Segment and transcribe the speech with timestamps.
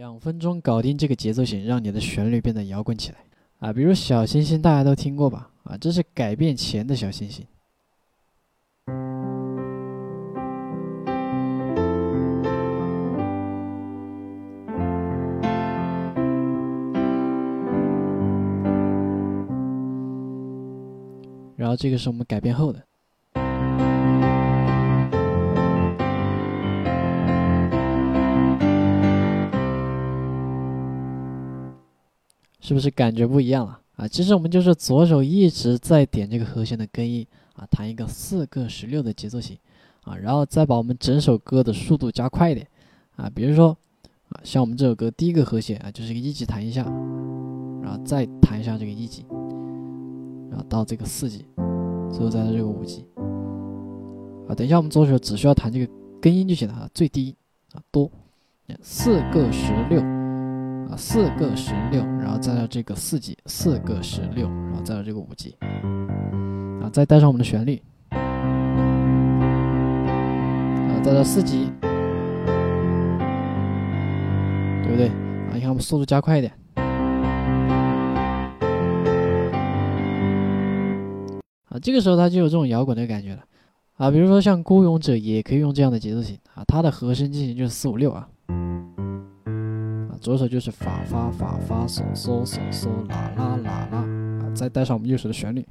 [0.00, 3.18] 两分钟搞定这个节奏型，让你的旋律变得摇滚起来
[3.58, 3.70] 啊！
[3.70, 5.50] 比如小星星，大家都听过吧？
[5.64, 7.46] 啊，这是改变前的小星星。
[21.56, 22.89] 然后这个是我们改变后的。
[32.70, 34.06] 是不是感觉不一样了啊？
[34.06, 39.58] 其实我们就是左手一直在点这个和弦的根音啊，弹一个四个十六的节奏型
[40.04, 42.64] 啊，然后再把我们整首歌的速度加快一点
[43.16, 43.28] 啊。
[43.34, 43.76] 比如说
[44.28, 46.84] 啊，像我们这首歌第一个和弦啊，就是一个一级弹一下，
[47.82, 49.26] 然后再弹一下这个一级，
[50.48, 51.44] 然后到这个四级，
[52.08, 53.04] 最后再到这个五级
[54.48, 54.54] 啊。
[54.54, 57.34] 等一下我们左手只需要弹这个根音就行了啊，最低
[57.72, 58.08] 啊多
[58.80, 60.19] 四个十六。
[61.00, 65.56] 四个十六，然后再到这个四级，四个十六，然后再到这个五级，
[66.82, 68.20] 啊，再带上我们的旋律，啊，
[71.02, 71.70] 再到四级，
[74.82, 75.08] 对不对？
[75.08, 76.52] 啊，你看我们速度加快一点，
[81.70, 83.42] 啊，这个时候它就有这种摇滚的感觉了，
[83.96, 88.28] 啊，比如说像《孤勇者》也可以用这样的节奏型，啊，它的和声进行就是四五六啊。
[90.20, 95.66] 左手就是发发发发嗦嗦嗦嗦啦啦啦啦啊，再带上我们右手的旋律。